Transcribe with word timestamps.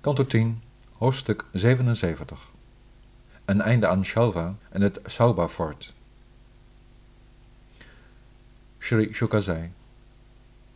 Kanto 0.00 0.26
10, 0.26 0.62
hoofdstuk 0.92 1.44
77. 1.52 2.50
Een 3.44 3.60
einde 3.60 3.86
aan 3.86 4.04
Shalva 4.04 4.54
en 4.70 4.80
het 4.80 5.00
Sauba-fort. 5.04 5.94
Sri 8.78 9.12
Shuka 9.12 9.40
zei, 9.40 9.70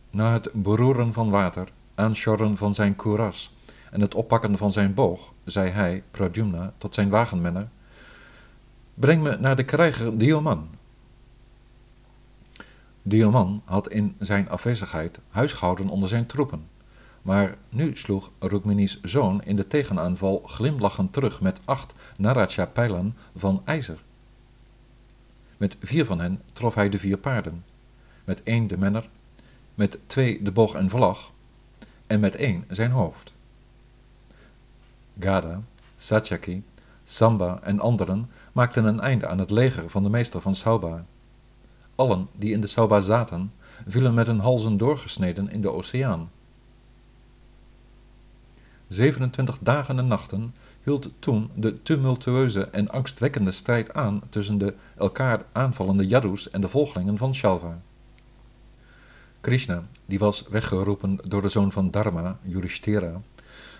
na 0.09 0.33
het 0.33 0.49
beroeren 0.53 1.13
van 1.13 1.29
water, 1.29 1.67
aansjorren 1.95 2.57
van 2.57 2.73
zijn 2.73 2.95
kuras 2.95 3.53
en 3.91 4.01
het 4.01 4.15
oppakken 4.15 4.57
van 4.57 4.71
zijn 4.71 4.93
boog, 4.93 5.33
zei 5.43 5.69
hij, 5.69 6.03
Pradyumna, 6.11 6.73
tot 6.77 6.93
zijn 6.93 7.09
wagenmenner, 7.09 7.67
breng 8.93 9.23
me 9.23 9.37
naar 9.39 9.55
de 9.55 9.65
krijger 9.65 10.17
Dioman. 10.17 10.69
Dioman 13.01 13.61
had 13.65 13.89
in 13.89 14.15
zijn 14.19 14.49
afwezigheid 14.49 15.19
huisgehouden 15.29 15.89
onder 15.89 16.09
zijn 16.09 16.25
troepen 16.25 16.71
maar 17.23 17.57
nu 17.69 17.91
sloeg 17.95 18.31
Rukmini's 18.39 18.99
zoon 19.01 19.43
in 19.43 19.55
de 19.55 19.67
tegenaanval 19.67 20.43
glimlachend 20.45 21.13
terug 21.13 21.41
met 21.41 21.59
acht 21.65 21.93
Naracha-pijlen 22.17 23.15
van 23.35 23.61
ijzer. 23.65 23.97
Met 25.57 25.77
vier 25.79 26.05
van 26.05 26.19
hen 26.19 26.41
trof 26.53 26.75
hij 26.75 26.89
de 26.89 26.99
vier 26.99 27.17
paarden, 27.17 27.65
met 28.23 28.43
één 28.43 28.67
de 28.67 28.77
menner, 28.77 29.09
met 29.75 29.99
twee 30.07 30.43
de 30.43 30.51
boog 30.51 30.73
en 30.73 30.89
vlag, 30.89 31.31
en 32.07 32.19
met 32.19 32.35
één 32.35 32.65
zijn 32.69 32.91
hoofd. 32.91 33.33
Gada, 35.19 35.61
Satyaki, 35.95 36.63
Samba 37.03 37.59
en 37.61 37.79
anderen 37.79 38.29
maakten 38.51 38.85
een 38.85 38.99
einde 38.99 39.27
aan 39.27 39.39
het 39.39 39.51
leger 39.51 39.89
van 39.89 40.03
de 40.03 40.09
meester 40.09 40.41
van 40.41 40.55
Sauba. 40.55 41.05
Allen 41.95 42.27
die 42.35 42.53
in 42.53 42.61
de 42.61 42.67
Sauba 42.67 42.99
zaten, 43.01 43.53
vielen 43.87 44.13
met 44.13 44.27
hun 44.27 44.39
halzen 44.39 44.77
doorgesneden 44.77 45.51
in 45.51 45.61
de 45.61 45.71
oceaan 45.71 46.29
27 48.93 49.57
dagen 49.61 49.99
en 49.99 50.07
nachten 50.07 50.53
hield 50.83 51.09
toen 51.19 51.49
de 51.55 51.81
tumultueuze 51.81 52.63
en 52.63 52.89
angstwekkende 52.89 53.51
strijd 53.51 53.93
aan 53.93 54.21
tussen 54.29 54.57
de 54.57 54.73
elkaar 54.97 55.45
aanvallende 55.51 56.07
Yadus 56.07 56.49
en 56.49 56.61
de 56.61 56.69
volgelingen 56.69 57.17
van 57.17 57.35
Shalva. 57.35 57.81
Krishna, 59.41 59.83
die 60.05 60.19
was 60.19 60.45
weggeroepen 60.49 61.19
door 61.27 61.41
de 61.41 61.49
zoon 61.49 61.71
van 61.71 61.91
Dharma, 61.91 62.37
Yudhishthira, 62.41 63.21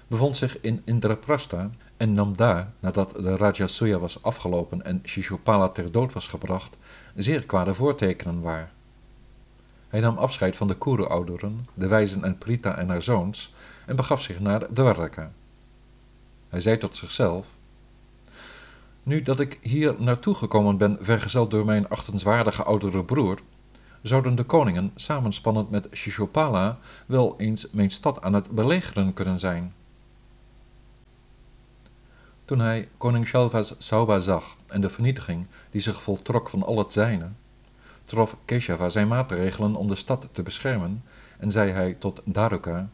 bevond 0.08 0.38
zich 0.38 0.62
in 0.62 0.82
Indraprastha 0.86 1.70
en 1.98 2.14
nam 2.14 2.38
daar, 2.38 2.72
nadat 2.80 3.12
de 3.12 3.38
Rajasuya 3.38 4.00
was 4.00 4.24
afgelopen 4.24 4.86
en 4.86 5.02
Shishupala 5.06 5.70
ter 5.70 5.92
dood 5.92 6.14
was 6.14 6.28
gebracht, 6.28 6.78
zeer 7.16 7.46
kwade 7.46 7.74
voortekenen 7.74 8.42
waar. 8.42 8.72
Hij 9.94 10.02
nam 10.02 10.18
afscheid 10.18 10.56
van 10.56 10.68
de 10.68 10.78
Kuru-ouderen, 10.78 11.66
de 11.74 11.88
wijzen 11.88 12.24
en 12.24 12.38
Prita 12.38 12.78
en 12.78 12.90
haar 12.90 13.02
zoons, 13.02 13.54
en 13.86 13.96
begaf 13.96 14.22
zich 14.22 14.40
naar 14.40 14.68
Dwaraka. 14.74 15.32
Hij 16.50 16.62
zei 16.62 16.78
tot 16.78 16.96
zichzelf, 16.96 17.46
nu 19.04 19.22
dat 19.22 19.40
ik 19.40 19.60
hier 19.62 19.96
naartoe 19.98 20.36
gekomen 20.36 20.78
ben, 20.78 20.98
vergezeld 21.02 21.52
door 21.52 21.66
mijn 21.66 21.90
achtenswaardige 21.90 22.64
oudere 22.64 23.04
broer, 23.04 23.40
zouden 24.02 24.36
de 24.36 24.44
koningen, 24.44 24.92
samenspannend 24.96 25.70
met 25.70 25.88
Shishopala, 25.92 26.80
wel 27.06 27.34
eens 27.38 27.72
mijn 27.72 27.92
stad 27.92 28.22
aan 28.22 28.34
het 28.34 28.50
belegeren 28.52 29.14
kunnen 29.14 29.40
zijn. 29.40 29.74
Toen 32.46 32.60
hij 32.60 32.90
koning 32.98 33.28
Shalva's 33.28 33.76
Sauba 33.78 34.20
zag 34.20 34.56
en 34.68 34.82
de 34.82 34.90
vernietiging 34.90 35.48
die 35.72 35.82
zich 35.82 36.02
voltrok 36.02 36.50
van 36.50 36.64
al 36.64 36.78
het 36.78 36.92
zijne, 36.92 37.30
trof 38.14 38.38
Keshava 38.46 38.90
zijn 38.90 39.08
maatregelen 39.08 39.76
om 39.76 39.88
de 39.88 39.96
stad 39.96 40.30
te 40.32 40.44
beschermen 40.44 41.04
en 41.38 41.52
zei 41.52 41.72
hij 41.72 41.94
tot 41.94 42.22
Daruka, 42.26 42.90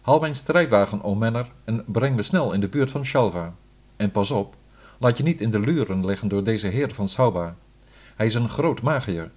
Haal 0.00 0.20
mijn 0.20 0.34
strijdwagen, 0.34 1.02
o 1.02 1.14
menner, 1.14 1.52
en 1.64 1.84
breng 1.86 2.16
me 2.16 2.22
snel 2.22 2.52
in 2.52 2.60
de 2.60 2.68
buurt 2.68 2.90
van 2.90 3.04
Shalva. 3.04 3.54
En 3.96 4.10
pas 4.10 4.30
op, 4.30 4.56
laat 4.98 5.16
je 5.16 5.22
niet 5.22 5.40
in 5.40 5.50
de 5.50 5.60
luren 5.60 6.06
leggen 6.06 6.28
door 6.28 6.44
deze 6.44 6.66
heer 6.66 6.94
van 6.94 7.08
Sauba. 7.08 7.56
Hij 8.14 8.26
is 8.26 8.34
een 8.34 8.48
groot 8.48 8.82
magier. 8.82 9.30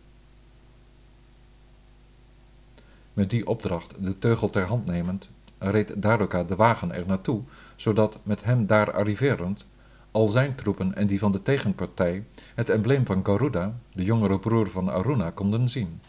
Met 3.13 3.29
die 3.29 3.47
opdracht, 3.47 4.03
de 4.03 4.19
teugel 4.19 4.49
ter 4.49 4.65
hand 4.65 4.85
nemend, 4.85 5.29
reed 5.57 6.01
Daruka 6.01 6.43
de 6.43 6.55
wagen 6.55 6.91
er 6.91 7.07
naartoe, 7.07 7.41
zodat 7.75 8.19
met 8.23 8.43
hem 8.43 8.65
daar 8.65 8.91
arriverend 8.91 9.67
al 10.11 10.27
zijn 10.27 10.55
troepen 10.55 10.95
en 10.95 11.07
die 11.07 11.19
van 11.19 11.31
de 11.31 11.41
tegenpartij 11.41 12.25
het 12.55 12.69
embleem 12.69 13.05
van 13.05 13.25
Garuda, 13.25 13.79
de 13.93 14.03
jongere 14.03 14.39
broer 14.39 14.69
van 14.69 14.89
Aruna, 14.89 15.29
konden 15.29 15.69
zien. 15.69 16.01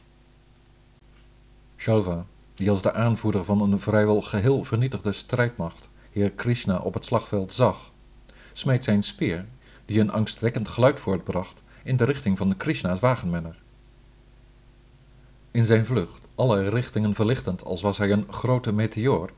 Shalva, 1.77 2.27
die 2.55 2.71
als 2.71 2.83
de 2.83 2.93
aanvoerder 2.93 3.45
van 3.45 3.61
een 3.61 3.81
vrijwel 3.81 4.23
geheel 4.23 4.65
vernietigde 4.65 5.13
strijdmacht 5.13 5.89
heer 6.11 6.31
Krishna 6.31 6.79
op 6.79 6.95
het 6.95 7.05
slagveld 7.05 7.53
zag, 7.53 7.93
smeet 8.53 8.85
zijn 8.85 9.03
speer, 9.03 9.47
die 9.85 10.01
een 10.01 10.13
angstwekkend 10.13 10.69
geluid 10.69 11.01
voortbracht, 11.01 11.63
in 11.85 11.97
de 11.97 12.05
richting 12.05 12.39
van 12.39 12.57
Krishna's 12.57 13.01
wagenmenner. 13.01 13.63
In 15.51 15.67
zijn 15.67 15.87
vlucht, 15.87 16.29
alle 16.35 16.69
richtingen 16.69 17.15
verlichtend 17.15 17.65
als 17.65 17.83
was 17.83 17.99
hij 17.99 18.13
een 18.13 18.33
grote 18.33 18.73
meteoor, 18.73 19.31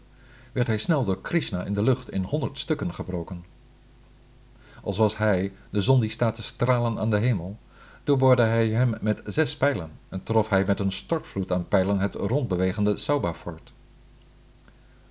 werd 0.52 0.66
hij 0.66 0.78
snel 0.78 1.04
door 1.04 1.20
Krishna 1.20 1.64
in 1.64 1.74
de 1.74 1.82
lucht 1.82 2.10
in 2.10 2.24
honderd 2.24 2.58
stukken 2.58 2.94
gebroken. 2.94 3.51
Als 4.82 4.97
was 4.97 5.16
hij, 5.16 5.53
de 5.70 5.82
zon 5.82 6.00
die 6.00 6.10
staat 6.10 6.34
te 6.34 6.43
stralen 6.43 6.98
aan 6.98 7.10
de 7.10 7.19
hemel, 7.19 7.59
doorboorde 8.04 8.43
hij 8.43 8.69
hem 8.69 8.94
met 9.00 9.22
zes 9.26 9.56
pijlen 9.56 9.91
en 10.09 10.22
trof 10.22 10.48
hij 10.48 10.65
met 10.65 10.81
een 10.81 10.93
stortvloed 10.93 11.53
aan 11.53 11.69
pijlen 11.69 11.98
het 11.98 12.15
rondbewegende 12.15 12.97
Sauba-fort. 12.97 13.72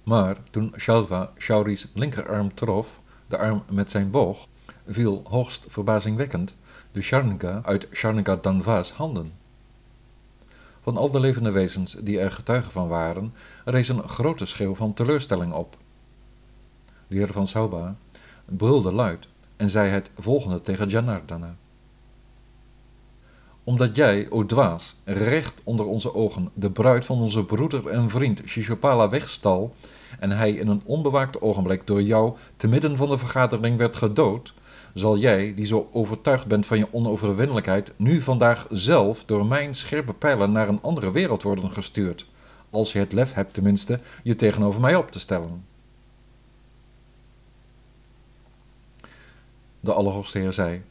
Maar 0.04 0.38
toen 0.52 0.74
Shalva 0.78 1.32
Shauri's 1.38 1.88
linkerarm 1.94 2.54
trof, 2.54 3.00
de 3.28 3.38
arm 3.38 3.64
met 3.72 3.92
zijn 3.92 4.12
boog, 4.12 4.48
viel 4.88 5.22
hoogst 5.30 5.66
verbazingwekkend 5.68 6.56
de 6.92 7.02
Sharnika 7.02 7.62
uit 7.64 7.88
Sharnika 7.94 8.36
Danva's 8.36 8.92
handen. 8.92 9.34
Van 10.82 10.98
al 10.98 11.12
de 11.12 11.20
levende 11.20 11.52
wezens 11.52 11.94
die 11.94 12.20
er 12.20 12.32
getuigen 12.32 12.72
van 12.72 12.88
waren, 12.88 13.34
rees 13.66 13.90
een 13.90 14.10
grote 14.10 14.46
schreeuw 14.46 14.76
van 14.76 14.94
teleurstelling 14.94 15.54
op. 15.54 15.78
De 17.08 17.16
heer 17.16 17.32
van 17.32 17.48
Sauba 17.48 17.96
brulde 18.46 18.92
luid 18.92 19.28
en 19.62 19.70
zei 19.70 19.90
het 19.90 20.12
volgende 20.16 20.62
tegen 20.62 20.88
Janardana 20.88 21.56
omdat 23.64 23.96
jij, 23.96 24.28
o 24.30 24.46
dwaas, 24.46 24.96
recht 25.04 25.62
onder 25.64 25.86
onze 25.86 26.16
ogen 26.16 26.50
de 26.54 26.72
bruid 26.72 27.06
van 27.06 27.18
onze 27.18 27.46
broeder 27.46 27.88
en 27.88 28.10
vriend 28.10 28.42
Shishopala 28.46 29.10
wegstal 29.10 29.76
en 30.20 30.32
hij 30.32 30.52
in 30.52 30.68
een 30.68 30.82
onbewaakt 30.86 31.42
ogenblik 31.42 31.88
door 31.88 32.02
jou 32.02 32.36
te 32.58 32.68
midden 32.68 32.98
van 32.98 33.10
de 33.10 33.18
vergadering 33.18 33.78
werd 33.78 33.96
gedood, 33.96 34.54
zal 34.94 35.18
jij, 35.18 35.54
die 35.56 35.66
zo 35.66 35.90
overtuigd 35.92 36.46
bent 36.46 36.66
van 36.66 36.78
je 36.78 36.94
onoverwinnelijkheid, 36.94 37.92
nu 37.96 38.22
vandaag 38.22 38.68
zelf 38.70 39.24
door 39.26 39.46
mijn 39.46 39.76
scherpe 39.76 40.14
pijlen 40.14 40.52
naar 40.52 40.70
een 40.70 40.82
andere 40.82 41.12
wereld 41.12 41.44
worden 41.44 41.74
gestuurd, 41.74 42.26
als 42.70 42.92
je 42.92 43.00
het 43.00 43.14
lef 43.14 43.34
hebt 43.34 43.54
tenminste 43.54 44.00
je 44.24 44.36
tegenover 44.36 44.82
mij 44.82 44.96
op 44.96 45.12
te 45.12 45.20
stellen. 45.20 45.71
De 49.84 49.94
Allerhoogste 49.94 50.38
Heer 50.38 50.52
zei, 50.52 50.82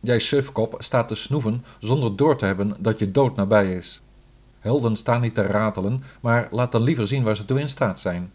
Jij 0.00 0.18
sufkop 0.18 0.74
staat 0.78 1.08
te 1.08 1.14
snoeven 1.14 1.64
zonder 1.78 2.16
door 2.16 2.36
te 2.36 2.44
hebben 2.44 2.76
dat 2.78 2.98
je 2.98 3.10
dood 3.10 3.36
nabij 3.36 3.72
is. 3.72 4.02
Helden 4.58 4.96
staan 4.96 5.20
niet 5.20 5.34
te 5.34 5.42
ratelen, 5.42 6.02
maar 6.20 6.48
laat 6.50 6.72
dan 6.72 6.82
liever 6.82 7.06
zien 7.06 7.22
waar 7.22 7.36
ze 7.36 7.44
toe 7.44 7.60
in 7.60 7.68
staat 7.68 8.00
zijn. 8.00 8.32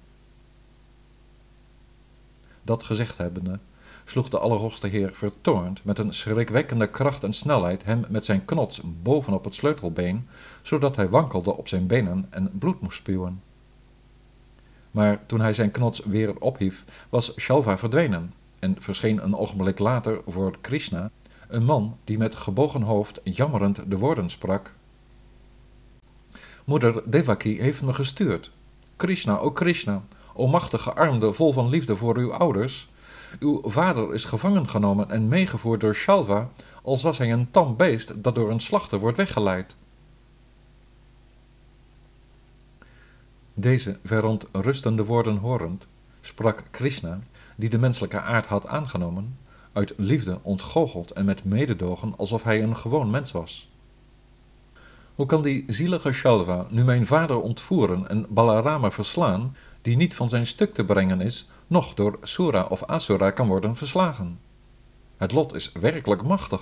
Dat 2.62 2.84
gezegd 2.84 3.18
hebbende, 3.18 3.60
sloeg 4.06 4.30
de 4.30 4.40
Allerhoogste 4.40 4.88
Heer 4.88 5.12
vertoornd 5.14 5.84
met 5.84 5.98
een 6.00 6.14
schrikwekkende 6.14 6.90
kracht 6.90 7.24
en 7.24 7.34
snelheid 7.34 7.84
hem 7.84 8.06
met 8.10 8.26
zijn 8.26 8.46
knots 8.46 8.82
bovenop 9.02 9.44
het 9.44 9.56
sleutelbeen, 9.56 10.28
zodat 10.62 10.96
hij 10.96 11.10
wankelde 11.10 11.58
op 11.58 11.68
zijn 11.68 11.88
benen 11.88 12.28
en 12.30 12.52
bloed 12.60 12.82
moest 12.82 12.98
spuwen. 12.98 13.42
Maar 14.92 15.26
toen 15.26 15.42
hij 15.42 15.54
zijn 15.54 15.72
knots 15.72 16.00
weer 16.00 16.40
ophief, 16.40 16.86
was 17.10 17.34
Shalva 17.38 17.78
verdwenen 17.78 18.34
en 18.64 18.76
verscheen 18.80 19.24
een 19.24 19.36
ogenblik 19.36 19.80
later 19.80 20.22
voor 20.28 20.58
Krishna 20.62 21.10
een 21.48 21.64
man 21.64 21.98
die 22.04 22.18
met 22.18 22.36
gebogen 22.36 22.82
hoofd 22.82 23.20
jammerend 23.24 23.90
de 23.90 23.98
woorden 23.98 24.30
sprak. 24.30 24.74
Moeder 26.66 27.02
Devaki 27.06 27.62
heeft 27.62 27.82
me 27.82 27.94
gestuurd. 27.94 28.52
Krishna, 28.96 29.38
o 29.38 29.52
Krishna, 29.52 30.04
o 30.34 30.48
machtige 30.48 30.94
armde 30.94 31.34
vol 31.34 31.54
van 31.54 31.70
liefde 31.70 31.96
voor 31.96 32.18
uw 32.18 32.34
ouders. 32.34 32.90
Uw 33.40 33.62
vader 33.66 34.14
is 34.14 34.26
gevangen 34.26 34.70
genomen 34.70 35.10
en 35.10 35.28
meegevoerd 35.28 35.82
door 35.82 35.96
Shalva, 35.96 36.50
als 36.82 37.02
was 37.02 37.18
hij 37.18 37.32
een 37.32 37.52
tam 37.52 37.76
beest 37.76 38.24
dat 38.24 38.36
door 38.36 38.52
een 38.52 38.60
slachter 38.60 39.00
wordt 39.00 39.18
weggeleid. 39.18 39.76
Deze 43.54 43.98
verontrustende 44.04 45.06
woorden 45.06 45.38
horend, 45.38 45.86
sprak 46.22 46.64
Krishna, 46.72 47.20
die 47.56 47.70
de 47.70 47.78
menselijke 47.78 48.22
aard 48.22 48.46
had 48.46 48.68
aangenomen, 48.68 49.38
uit 49.74 49.94
liefde 49.98 50.40
ontgoocheld 50.42 51.12
en 51.12 51.26
met 51.26 51.44
mededogen 51.44 52.18
alsof 52.18 52.44
hij 52.44 52.64
een 52.64 52.78
gewoon 52.78 53.10
mens 53.10 53.32
was. 53.32 53.72
Hoe 55.16 55.26
kan 55.26 55.42
die 55.42 55.64
zielige 55.68 56.12
Shalva 56.12 56.68
nu 56.70 56.84
mijn 56.84 57.08
vader 57.08 57.42
ontvoeren 57.42 58.10
en 58.10 58.26
Balarama 58.30 58.92
verslaan, 58.92 59.56
die 59.82 59.96
niet 59.96 60.16
van 60.16 60.30
zijn 60.30 60.48
stuk 60.48 60.74
te 60.74 60.86
brengen 60.86 61.22
is, 61.22 61.48
noch 61.68 61.94
door 61.94 62.20
Sura 62.22 62.64
of 62.64 62.84
Asura 62.84 63.32
kan 63.32 63.48
worden 63.48 63.76
verslagen. 63.76 64.40
Het 65.18 65.32
lot 65.32 65.54
is 65.54 65.72
werkelijk 65.72 66.24
machtig. 66.24 66.62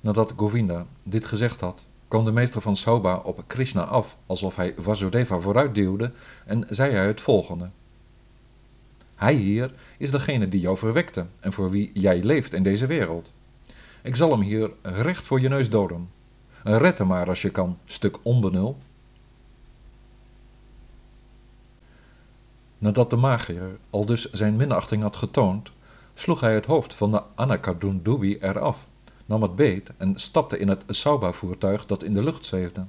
Nadat 0.00 0.32
Govinda 0.36 0.86
dit 1.02 1.26
gezegd 1.26 1.60
had, 1.60 1.86
kwam 2.10 2.24
de 2.24 2.32
meester 2.32 2.60
van 2.60 2.76
Soba 2.76 3.16
op 3.16 3.44
Krishna 3.46 3.84
af, 3.84 4.16
alsof 4.26 4.56
hij 4.56 4.74
Vasudeva 4.78 5.40
vooruitduwde, 5.40 6.12
en 6.46 6.66
zei 6.68 6.92
hij 6.92 7.06
het 7.06 7.20
volgende. 7.20 7.70
Hij 9.14 9.34
hier 9.34 9.72
is 9.98 10.10
degene 10.10 10.48
die 10.48 10.60
jou 10.60 10.76
verwekte 10.76 11.26
en 11.40 11.52
voor 11.52 11.70
wie 11.70 11.90
jij 11.94 12.22
leeft 12.22 12.54
in 12.54 12.62
deze 12.62 12.86
wereld. 12.86 13.32
Ik 14.02 14.16
zal 14.16 14.30
hem 14.30 14.40
hier 14.40 14.70
recht 14.82 15.26
voor 15.26 15.40
je 15.40 15.48
neus 15.48 15.70
doden. 15.70 16.10
Red 16.62 16.98
hem 16.98 17.06
maar 17.06 17.28
als 17.28 17.42
je 17.42 17.50
kan, 17.50 17.78
stuk 17.84 18.18
onbenul. 18.22 18.78
Nadat 22.78 23.10
de 23.10 23.16
magier 23.16 23.78
al 23.90 24.06
dus 24.06 24.30
zijn 24.32 24.56
minachting 24.56 25.02
had 25.02 25.16
getoond, 25.16 25.70
sloeg 26.14 26.40
hij 26.40 26.54
het 26.54 26.66
hoofd 26.66 26.94
van 26.94 27.10
de 27.10 27.22
Anakadundubi 27.34 28.38
eraf, 28.40 28.88
nam 29.30 29.42
het 29.42 29.54
beet 29.54 29.90
en 29.96 30.20
stapte 30.20 30.58
in 30.58 30.68
het 30.68 30.84
Sauba-voertuig 30.86 31.86
dat 31.86 32.02
in 32.02 32.14
de 32.14 32.22
lucht 32.22 32.44
zweefde. 32.44 32.84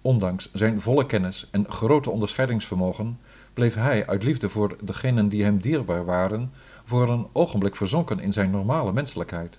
Ondanks 0.00 0.52
zijn 0.52 0.80
volle 0.80 1.06
kennis 1.06 1.48
en 1.50 1.70
grote 1.70 2.10
onderscheidingsvermogen 2.10 3.18
bleef 3.52 3.74
hij 3.74 4.06
uit 4.06 4.22
liefde 4.22 4.48
voor 4.48 4.76
degenen 4.82 5.28
die 5.28 5.44
hem 5.44 5.58
dierbaar 5.58 6.04
waren 6.04 6.52
voor 6.84 7.08
een 7.08 7.26
ogenblik 7.32 7.76
verzonken 7.76 8.20
in 8.20 8.32
zijn 8.32 8.50
normale 8.50 8.92
menselijkheid. 8.92 9.58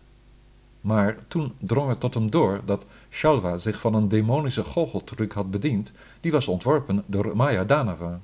Maar 0.82 1.18
toen 1.28 1.54
drong 1.60 1.90
het 1.90 2.00
tot 2.00 2.14
hem 2.14 2.30
door 2.30 2.62
dat 2.66 2.86
Shalva 3.10 3.58
zich 3.58 3.80
van 3.80 3.94
een 3.94 4.08
demonische 4.08 4.64
goocheltruc 4.64 5.32
had 5.32 5.52
bediend, 5.52 5.92
die 6.22 6.32
was 6.32 6.48
ontworpen 6.48 7.04
door 7.06 7.36
Maya 7.36 7.64
Danava. 7.64 8.22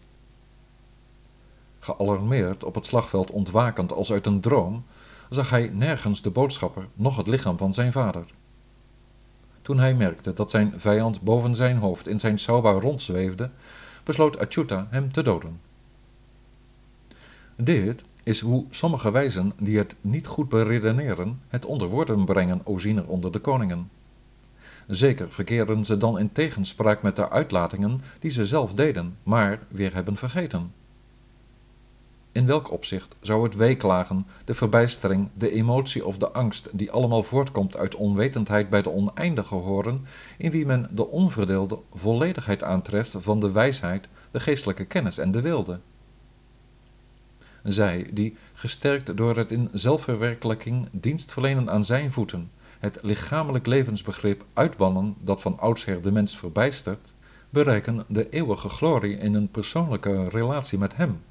Gealarmeerd 1.79 2.63
op 2.63 2.75
het 2.75 2.85
slagveld 2.85 3.31
ontwakend 3.31 3.91
als 3.93 4.11
uit 4.11 4.25
een 4.25 4.41
droom, 4.41 4.83
zag 5.29 5.49
hij 5.49 5.69
nergens 5.73 6.21
de 6.21 6.29
boodschapper, 6.29 6.87
noch 6.93 7.17
het 7.17 7.27
lichaam 7.27 7.57
van 7.57 7.73
zijn 7.73 7.91
vader. 7.91 8.25
Toen 9.61 9.79
hij 9.79 9.93
merkte 9.93 10.33
dat 10.33 10.49
zijn 10.49 10.73
vijand 10.77 11.21
boven 11.21 11.55
zijn 11.55 11.77
hoofd 11.77 12.07
in 12.07 12.19
zijn 12.19 12.39
sauba 12.39 12.71
rondzweefde, 12.71 13.49
besloot 14.03 14.37
Achyuta 14.37 14.87
hem 14.89 15.11
te 15.11 15.23
doden. 15.23 15.59
Dit 17.55 18.03
is 18.23 18.39
hoe 18.39 18.65
sommige 18.69 19.11
wijzen 19.11 19.53
die 19.59 19.77
het 19.77 19.95
niet 20.01 20.27
goed 20.27 20.49
beredeneren, 20.49 21.41
het 21.47 21.65
onder 21.65 21.87
woorden 21.87 22.25
brengen, 22.25 22.61
o 22.63 22.79
onder 23.05 23.31
de 23.31 23.39
koningen. 23.39 23.89
Zeker 24.87 25.31
verkeren 25.31 25.85
ze 25.85 25.97
dan 25.97 26.19
in 26.19 26.31
tegenspraak 26.31 27.01
met 27.01 27.15
de 27.15 27.29
uitlatingen 27.29 28.01
die 28.19 28.31
ze 28.31 28.47
zelf 28.47 28.73
deden, 28.73 29.17
maar 29.23 29.59
weer 29.67 29.93
hebben 29.93 30.17
vergeten. 30.17 30.73
In 32.31 32.45
welk 32.45 32.71
opzicht 32.71 33.15
zou 33.19 33.43
het 33.43 33.55
weeklagen, 33.55 34.27
de 34.45 34.53
verbijstering, 34.53 35.29
de 35.33 35.51
emotie 35.51 36.05
of 36.05 36.17
de 36.17 36.31
angst, 36.31 36.69
die 36.73 36.91
allemaal 36.91 37.23
voortkomt 37.23 37.75
uit 37.75 37.95
onwetendheid 37.95 38.69
bij 38.69 38.81
de 38.81 38.91
oneindige 38.91 39.55
horen, 39.55 40.05
in 40.37 40.51
wie 40.51 40.65
men 40.65 40.89
de 40.91 41.07
onverdeelde 41.07 41.79
volledigheid 41.93 42.63
aantreft 42.63 43.15
van 43.17 43.39
de 43.39 43.51
wijsheid, 43.51 44.07
de 44.31 44.39
geestelijke 44.39 44.85
kennis 44.85 45.17
en 45.17 45.31
de 45.31 45.41
wilde? 45.41 45.79
Zij, 47.63 48.09
die, 48.13 48.37
gesterkt 48.53 49.17
door 49.17 49.37
het 49.37 49.51
in 49.51 49.69
zelfverwerkelijking 49.73 50.87
dienst 50.91 51.31
verlenen 51.31 51.69
aan 51.69 51.85
zijn 51.85 52.11
voeten, 52.11 52.51
het 52.79 52.99
lichamelijk 53.01 53.65
levensbegrip 53.65 54.45
uitbannen 54.53 55.15
dat 55.19 55.41
van 55.41 55.59
oudsher 55.59 56.01
de 56.01 56.11
mens 56.11 56.37
verbijstert, 56.37 57.13
bereiken 57.49 58.03
de 58.07 58.29
eeuwige 58.29 58.69
glorie 58.69 59.17
in 59.17 59.33
een 59.33 59.51
persoonlijke 59.51 60.29
relatie 60.29 60.77
met 60.77 60.95
hem. 60.95 61.21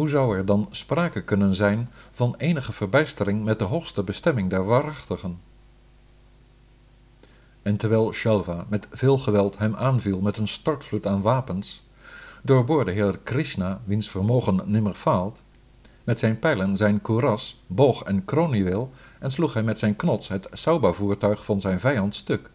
Hoe 0.00 0.08
zou 0.08 0.36
er 0.36 0.44
dan 0.44 0.68
sprake 0.70 1.22
kunnen 1.22 1.54
zijn 1.54 1.90
van 2.12 2.34
enige 2.38 2.72
verbijstering 2.72 3.44
met 3.44 3.58
de 3.58 3.64
hoogste 3.64 4.02
bestemming 4.02 4.50
der 4.50 4.64
waarachtigen? 4.64 5.40
En 7.62 7.76
terwijl 7.76 8.12
Shalva 8.12 8.66
met 8.68 8.86
veel 8.90 9.18
geweld 9.18 9.58
hem 9.58 9.74
aanviel 9.74 10.20
met 10.20 10.36
een 10.36 10.48
stortvloed 10.48 11.06
aan 11.06 11.22
wapens, 11.22 11.88
doorboorde 12.42 12.90
Heer 12.90 13.18
Krishna, 13.18 13.80
wiens 13.84 14.10
vermogen 14.10 14.62
nimmer 14.64 14.94
faalt, 14.94 15.42
met 16.04 16.18
zijn 16.18 16.38
pijlen 16.38 16.76
zijn 16.76 17.02
kuras, 17.02 17.62
boog 17.66 18.02
en 18.02 18.24
kroonjuweel 18.24 18.92
en 19.18 19.30
sloeg 19.30 19.52
hij 19.52 19.62
met 19.62 19.78
zijn 19.78 19.96
knots 19.96 20.28
het 20.28 20.48
Sauba-voertuig 20.52 21.44
van 21.44 21.60
zijn 21.60 21.80
vijand 21.80 22.14
stuk. 22.14 22.50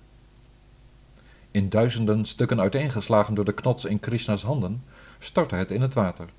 In 1.51 1.69
duizenden 1.69 2.25
stukken 2.25 2.59
uiteengeslagen 2.59 3.33
door 3.33 3.45
de 3.45 3.53
knots 3.53 3.85
in 3.85 3.99
Krishna's 3.99 4.43
handen, 4.43 4.83
stortte 5.19 5.55
het 5.55 5.71
in 5.71 5.81
het 5.81 5.93
water. 5.93 6.29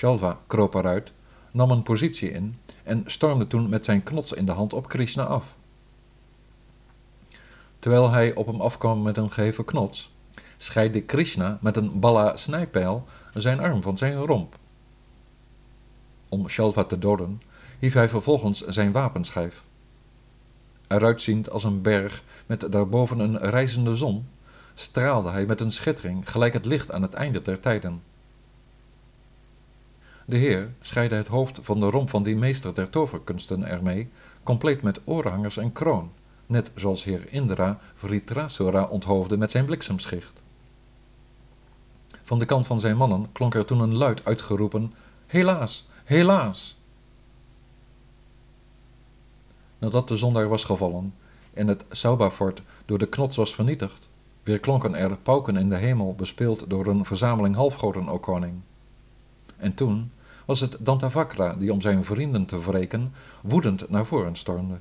Shalva 0.00 0.38
kroop 0.46 0.74
eruit, 0.74 1.12
nam 1.50 1.70
een 1.70 1.82
positie 1.82 2.30
in 2.30 2.58
en 2.84 3.02
stormde 3.06 3.46
toen 3.46 3.68
met 3.68 3.84
zijn 3.84 4.02
knots 4.02 4.32
in 4.32 4.46
de 4.46 4.52
hand 4.52 4.72
op 4.72 4.88
Krishna 4.88 5.24
af. 5.24 5.56
Terwijl 7.78 8.10
hij 8.10 8.34
op 8.34 8.46
hem 8.46 8.60
afkwam 8.60 9.02
met 9.02 9.16
een 9.16 9.32
geheven 9.32 9.64
knots, 9.64 10.12
scheidde 10.56 11.02
Krishna 11.02 11.58
met 11.60 11.76
een 11.76 12.00
balla 12.00 12.36
snijpijl 12.36 13.04
zijn 13.34 13.60
arm 13.60 13.82
van 13.82 13.98
zijn 13.98 14.14
romp. 14.14 14.58
Om 16.28 16.48
Shalva 16.48 16.84
te 16.84 16.98
doden, 16.98 17.42
hief 17.78 17.92
hij 17.92 18.08
vervolgens 18.08 18.60
zijn 18.66 18.92
wapenschijf. 18.92 19.64
Eruitziend 20.86 21.50
als 21.50 21.64
een 21.64 21.82
berg 21.82 22.22
met 22.46 22.72
daarboven 22.72 23.18
een 23.18 23.38
reizende 23.38 23.96
zon, 23.96 24.28
straalde 24.74 25.30
hij 25.30 25.46
met 25.46 25.60
een 25.60 25.72
schittering 25.72 26.30
gelijk 26.30 26.52
het 26.52 26.64
licht 26.64 26.92
aan 26.92 27.02
het 27.02 27.14
einde 27.14 27.42
der 27.42 27.60
tijden. 27.60 28.09
De 30.30 30.36
heer 30.36 30.72
scheidde 30.80 31.16
het 31.16 31.26
hoofd 31.26 31.58
van 31.62 31.80
de 31.80 31.90
romp 31.90 32.10
van 32.10 32.22
die 32.22 32.36
meester 32.36 32.74
der 32.74 32.90
toverkunsten 32.90 33.64
ermee, 33.64 34.10
compleet 34.42 34.82
met 34.82 35.00
oorhangers 35.04 35.56
en 35.56 35.72
kroon, 35.72 36.12
net 36.46 36.70
zoals 36.74 37.04
heer 37.04 37.32
Indra 37.32 37.78
Vritrasura 37.94 38.84
onthoofde 38.84 39.36
met 39.36 39.50
zijn 39.50 39.64
bliksemschicht. 39.64 40.42
Van 42.22 42.38
de 42.38 42.44
kant 42.44 42.66
van 42.66 42.80
zijn 42.80 42.96
mannen 42.96 43.32
klonk 43.32 43.54
er 43.54 43.64
toen 43.64 43.80
een 43.80 43.96
luid 43.96 44.24
uitgeroepen, 44.24 44.92
helaas, 45.26 45.88
helaas! 46.04 46.78
Nadat 49.78 50.08
de 50.08 50.16
zon 50.16 50.34
daar 50.34 50.48
was 50.48 50.64
gevallen 50.64 51.14
en 51.54 51.66
het 51.66 51.84
Sauba-fort 51.90 52.62
door 52.84 52.98
de 52.98 53.08
knots 53.08 53.36
was 53.36 53.54
vernietigd, 53.54 54.10
weer 54.42 54.60
klonken 54.60 54.94
er 54.94 55.18
pauken 55.18 55.56
in 55.56 55.68
de 55.68 55.76
hemel 55.76 56.14
bespeeld 56.14 56.70
door 56.70 56.86
een 56.86 57.04
verzameling 57.04 57.54
halfgoden, 57.54 58.08
o 58.08 58.18
koning. 58.18 58.60
En 59.56 59.74
toen 59.74 60.10
was 60.50 60.60
het 60.60 60.76
Dantavakra 60.78 61.54
die 61.54 61.72
om 61.72 61.80
zijn 61.80 62.04
vrienden 62.04 62.46
te 62.46 62.60
wreken 62.60 63.12
woedend 63.42 63.90
naar 63.90 64.06
voren 64.06 64.36
stormde. 64.36 64.78